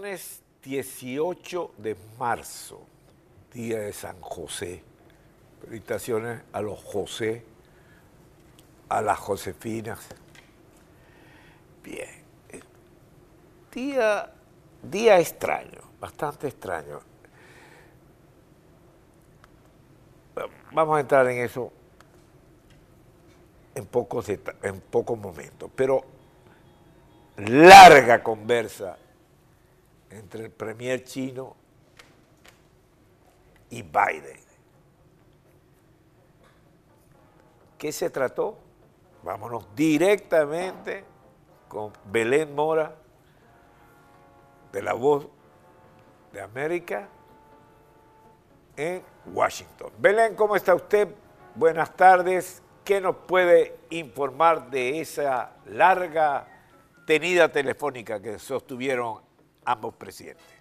[0.00, 2.80] viernes 18 de marzo,
[3.52, 4.82] día de San José.
[5.60, 7.44] Felicitaciones a los José,
[8.88, 10.00] a las Josefinas.
[11.84, 12.08] Bien.
[13.72, 14.32] Día,
[14.82, 17.00] día extraño, bastante extraño.
[20.72, 21.70] Vamos a entrar en eso
[23.74, 26.02] en pocos, en pocos momentos, pero
[27.36, 28.96] larga conversa
[30.10, 31.56] entre el premier chino
[33.70, 34.40] y Biden.
[37.78, 38.58] ¿Qué se trató?
[39.22, 41.04] Vámonos directamente
[41.68, 42.96] con Belén Mora,
[44.72, 45.28] de la voz
[46.32, 47.08] de América,
[48.76, 49.92] en Washington.
[49.98, 51.08] Belén, ¿cómo está usted?
[51.54, 52.62] Buenas tardes.
[52.84, 56.46] ¿Qué nos puede informar de esa larga
[57.06, 59.20] tenida telefónica que sostuvieron
[59.64, 60.60] ambos presidentes?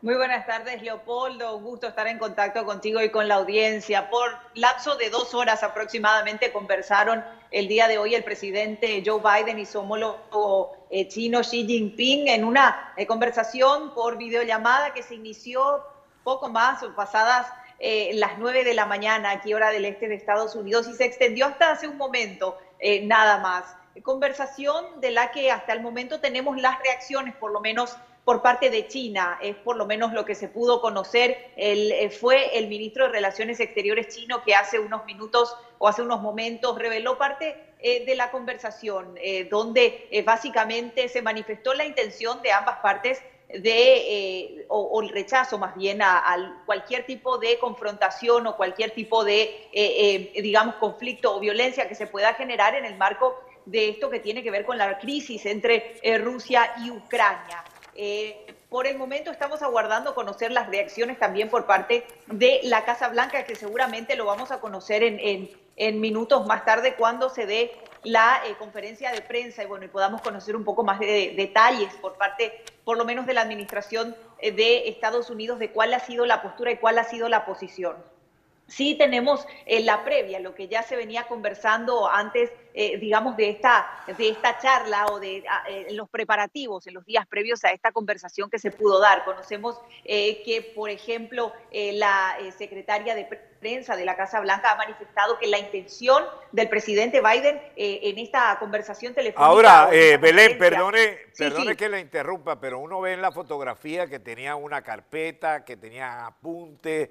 [0.00, 1.56] Muy buenas tardes, Leopoldo.
[1.56, 4.08] Un gusto estar en contacto contigo y con la audiencia.
[4.10, 9.58] Por lapso de dos horas aproximadamente conversaron el día de hoy el presidente Joe Biden
[9.58, 15.16] y su homólogo eh, chino Xi Jinping en una eh, conversación por videollamada que se
[15.16, 15.82] inició
[16.22, 17.48] poco más pasadas
[17.80, 21.06] eh, las nueve de la mañana aquí hora del este de Estados Unidos y se
[21.06, 22.56] extendió hasta hace un momento
[23.02, 23.64] nada más.
[24.02, 27.96] Conversación de la que hasta el momento tenemos las reacciones, por lo menos
[28.28, 31.50] por parte de China, es por lo menos lo que se pudo conocer.
[31.56, 36.20] Eh, fue el ministro de Relaciones Exteriores chino que hace unos minutos o hace unos
[36.20, 42.52] momentos reveló parte eh, de la conversación, eh, donde básicamente se manifestó la intención de
[42.52, 43.18] ambas partes
[43.48, 50.30] de, o, el rechazo más bien a, cualquier tipo de confrontación o cualquier tipo de,
[50.34, 53.40] digamos, conflicto o violencia que se pueda generar en el marco
[53.70, 57.64] de esto que tiene que ver con la crisis entre Rusia y Ucrania.
[58.00, 63.08] Eh, por el momento estamos aguardando conocer las reacciones también por parte de la Casa
[63.08, 67.72] Blanca, que seguramente lo vamos a conocer en, minutos más tarde cuando se dé
[68.04, 71.92] la eh, conferencia de prensa y bueno, y podamos conocer un poco más de, detalles
[71.94, 75.98] por parte, por lo menos de la administración eh, de Estados Unidos, de cuál ha
[75.98, 77.96] sido la postura y cuál ha sido la posición.
[78.68, 83.48] Sí tenemos en la previa, lo que ya se venía conversando antes, eh, digamos, de
[83.48, 87.92] esta, de esta charla o de eh, los preparativos en los días previos a esta
[87.92, 89.24] conversación que se pudo dar.
[89.24, 93.24] Conocemos eh, que, por ejemplo, la secretaria de
[93.58, 98.56] prensa de la Casa Blanca ha manifestado que la intención del presidente Biden en esta
[98.60, 99.44] conversación telefónica...
[99.44, 104.54] Ahora, Belén, perdone, perdone que la interrumpa, pero uno ve en la fotografía que tenía
[104.56, 107.10] una carpeta, que tenía apuntes,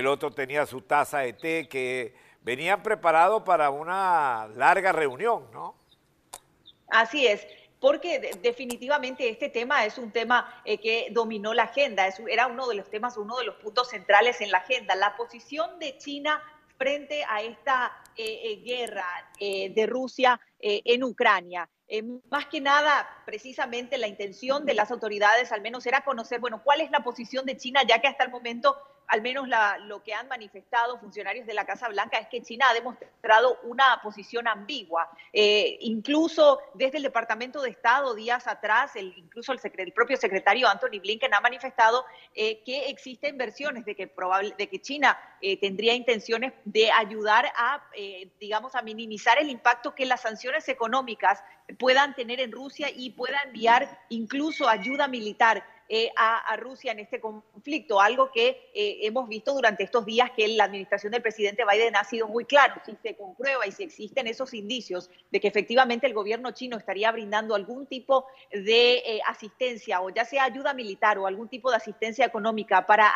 [0.00, 5.76] el otro tenía su taza de té, que venían preparados para una larga reunión, ¿no?
[6.88, 7.46] Así es
[7.80, 12.74] porque definitivamente este tema es un tema eh, que dominó la agenda, era uno de
[12.74, 16.42] los temas, uno de los puntos centrales en la agenda, la posición de China
[16.76, 19.06] frente a esta eh, eh, guerra
[19.38, 21.66] de Rusia en Ucrania.
[22.28, 26.82] más que nada, precisamente la intención de las autoridades al menos era conocer, bueno, cuál
[26.82, 28.76] es la posición de China, ya que hasta el momento
[29.10, 29.48] al menos
[29.86, 34.00] lo que han manifestado funcionarios de la Casa Blanca es que China ha demostrado una
[34.02, 35.10] posición ambigua.
[35.32, 40.68] Eh, incluso desde el Departamento de Estado días atrás, el, incluso el, el propio secretario
[40.68, 42.04] Anthony Blinken ha manifestado
[42.36, 47.50] eh, que existen versiones de que, probable, de que China eh, tendría intenciones de ayudar
[47.56, 47.84] a,
[48.38, 51.42] digamos, a minimizar el impacto que las sanciones económicas
[51.80, 57.20] puedan tener en Rusia y pueda enviar incluso ayuda militar eh, a, Rusia en este
[57.20, 61.96] conflicto, algo que eh, hemos visto durante estos días que la administración del presidente Biden
[61.96, 66.06] ha sido muy claro, si se comprueba y si existen esos indicios de que efectivamente
[66.06, 71.18] el gobierno chino estaría brindando algún tipo de eh, asistencia o ya sea ayuda militar
[71.18, 73.12] o algún tipo de asistencia económica para,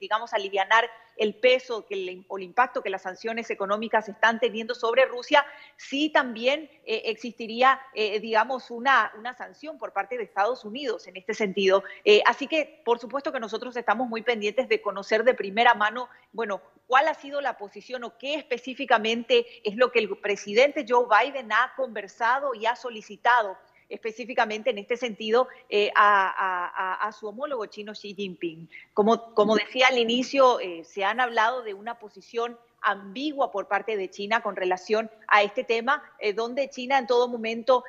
[0.00, 5.06] digamos, alivianar el peso que o el impacto que las sanciones económicas están teniendo sobre
[5.06, 5.44] Rusia,
[5.76, 11.16] sí también eh, existiría, eh, digamos, una, una sanción por parte de Estados Unidos en
[11.16, 11.82] este sentido.
[12.04, 16.08] Eh, así que, por supuesto que nosotros estamos muy pendientes de conocer de primera mano,
[16.32, 21.06] bueno, cuál ha sido la posición o qué específicamente es lo que el presidente Joe
[21.06, 23.56] Biden ha conversado y ha solicitado
[23.88, 28.68] específicamente en este sentido eh, a, su homólogo chino Xi Jinping.
[28.92, 33.96] Como, como decía al inicio, eh, se han hablado de una posición ambigua por parte
[33.96, 37.84] de China con relación a este tema, eh, donde China en todo momento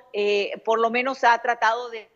[0.66, 2.10] por lo menos ha tratado de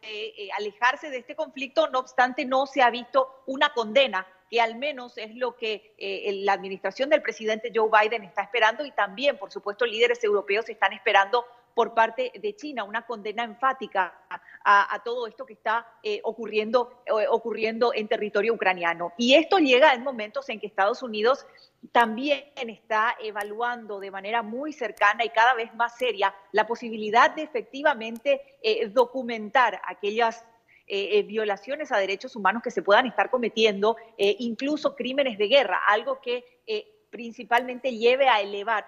[0.57, 5.17] alejarse de este conflicto, no obstante no se ha visto una condena que al menos
[5.17, 5.93] es lo que
[6.43, 10.93] la administración del presidente Joe Biden está esperando y también, por supuesto, líderes europeos están
[10.93, 14.13] esperando por parte de China, una condena enfática
[14.63, 19.13] a, todo esto que está eh, ocurriendo, eh, ocurriendo en territorio ucraniano.
[19.17, 21.47] Y esto llega en momentos en que Estados Unidos
[21.91, 27.43] también está evaluando de manera muy cercana y cada vez más seria la posibilidad de
[27.43, 30.45] efectivamente eh, documentar aquellas
[31.25, 36.43] violaciones a derechos humanos que se puedan estar cometiendo, incluso crímenes de guerra, algo que
[37.09, 38.85] principalmente lleve a elevar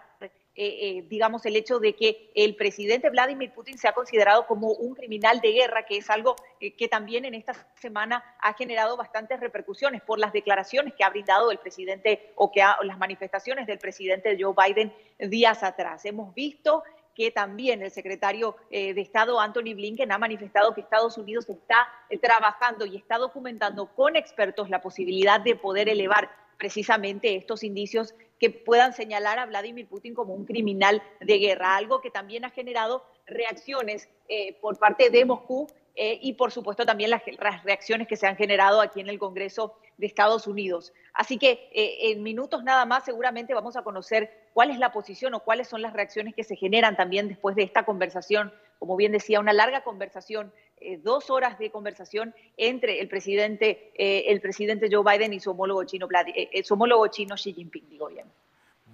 [0.56, 4.68] eh, eh, digamos, el hecho de que el presidente Vladimir Putin se ha considerado como
[4.68, 8.96] un criminal de guerra, que es algo eh, que también en esta semana ha generado
[8.96, 13.80] bastantes repercusiones por las declaraciones que ha brindado el presidente o que las manifestaciones del
[13.80, 16.06] presidente Joe Biden días atrás.
[16.06, 16.84] Hemos visto
[17.16, 21.88] que también el secretario de Estado Anthony Blinken ha manifestado que Estados Unidos está
[22.22, 26.32] trabajando y está documentando con expertos la posibilidad de poder elevar
[26.64, 32.00] precisamente estos indicios que puedan señalar a Vladimir Putin como un criminal de guerra, algo
[32.00, 37.10] que también ha generado reacciones eh, por parte de Moscú eh, y por supuesto también
[37.10, 37.22] las,
[37.66, 40.94] reacciones que se han generado aquí en el Congreso de Estados Unidos.
[41.14, 45.34] Así que eh, en minutos nada más seguramente vamos a conocer cuál es la posición
[45.34, 49.12] o cuáles son las reacciones que se generan también después de esta conversación, como bien
[49.12, 54.90] decía, una larga conversación eh, dos horas de conversación entre el presidente, eh, el presidente
[54.92, 58.26] Joe Biden y su homólogo chino, eh, su homólogo chino Xi Jinping, digo bien.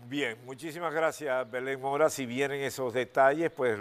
[0.06, 2.10] Bien, muchísimas gracias, Belén Mora.
[2.10, 3.80] Si vienen esos detalles, pues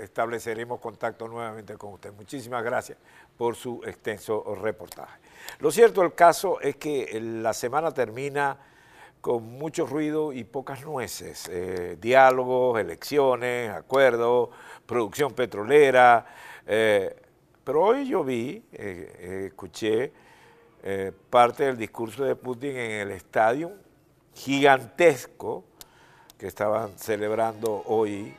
[0.00, 2.12] estableceremos contacto nuevamente con usted.
[2.12, 2.98] Muchísimas gracias
[3.36, 5.20] por su extenso reportaje.
[5.58, 8.56] Lo cierto del caso es que la semana termina
[9.20, 11.50] con mucho ruido y pocas nueces.
[12.00, 14.50] diálogos, elecciones, acuerdos,
[14.86, 16.26] producción petrolera,
[16.64, 20.12] pero hoy yo vi, eh, eh, escuché
[20.82, 23.72] eh, parte del discurso de Putin en el estadio
[24.34, 25.64] gigantesco
[26.36, 28.34] que estaban celebrando hoy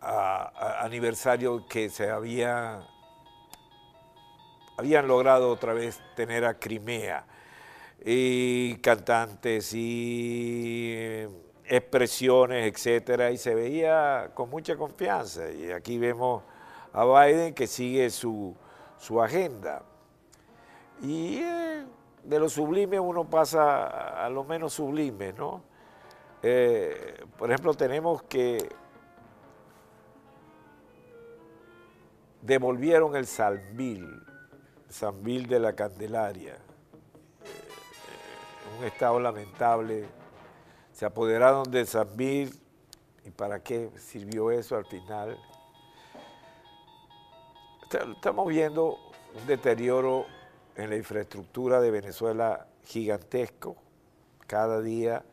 [0.00, 2.86] aniversario que se había
[4.78, 7.26] habían logrado otra vez tener a Crimea.
[8.02, 11.26] Y cantantes y
[11.70, 15.48] expresiones, etcétera, y se veía con mucha confianza.
[15.52, 16.42] Y aquí vemos
[16.92, 18.56] a Biden que sigue su,
[19.22, 19.82] agenda.
[21.00, 21.84] Y eh,
[22.24, 25.62] de lo sublime uno pasa a lo menos sublime, ¿no?
[26.42, 28.68] Eh, por ejemplo, tenemos que
[32.42, 34.08] devolvieron el Sanvil,
[34.88, 36.58] Sanvil de la Candelaria, eh,
[38.76, 40.19] un estado lamentable
[41.00, 42.52] se apoderaron de Zambir
[43.24, 45.38] y para qué sirvió eso al final.
[48.16, 48.98] Estamos viendo
[49.34, 50.26] un deterioro
[50.76, 53.76] en la infraestructura de Venezuela gigantesco.
[54.46, 55.24] Cada día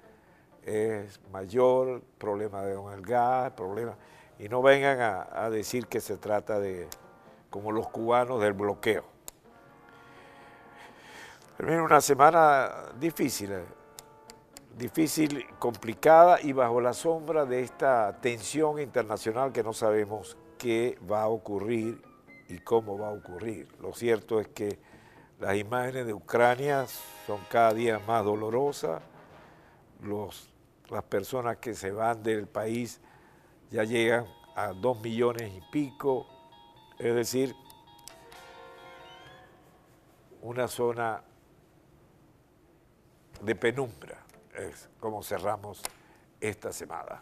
[0.63, 3.97] es mayor, problema de el gas, problema.
[4.39, 6.87] Y no vengan a, a decir que se trata de,
[7.49, 9.03] como los cubanos, del bloqueo.
[11.57, 13.51] Termina una semana difícil
[14.77, 21.23] difícil, complicada y bajo la sombra de esta tensión internacional que no sabemos qué va
[21.23, 22.01] a ocurrir
[22.47, 23.67] y cómo va a ocurrir.
[23.79, 24.79] Lo cierto es que
[25.39, 26.85] las imágenes de Ucrania
[27.25, 29.01] son cada día más dolorosas,
[30.89, 33.01] las personas que se van del país
[33.71, 34.25] ya llegan
[34.55, 36.27] a dos millones y pico,
[36.99, 37.55] es decir,
[40.41, 41.23] una zona
[43.41, 45.81] de penumbra es como cerramos
[46.39, 47.21] esta semana.